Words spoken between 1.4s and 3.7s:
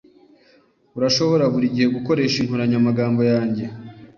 buri gihe gukoresha inkoranyamagambo yanjye.